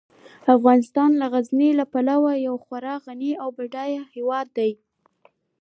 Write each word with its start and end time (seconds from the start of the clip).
افغانستان 0.55 1.09
د 1.19 1.21
غزني 1.33 1.69
له 1.79 1.85
پلوه 1.93 2.31
یو 2.47 2.55
خورا 2.63 2.95
غني 3.05 3.31
او 3.43 3.47
بډایه 3.57 4.03
هیواد 4.15 4.47
دی. 4.57 4.71